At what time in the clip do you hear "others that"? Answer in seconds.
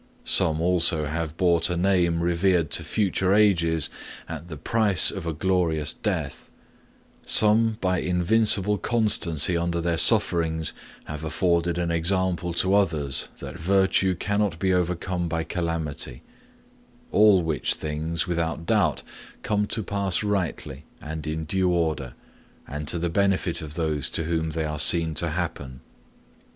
12.73-13.59